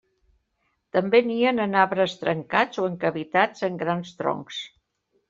També 0.95 1.19
nien 1.27 1.61
en 1.65 1.77
arbres 1.81 2.15
trencats 2.21 2.81
o 2.85 2.87
en 2.93 2.97
cavitats 3.05 3.67
en 3.69 3.77
grans 3.83 4.15
troncs. 4.23 4.65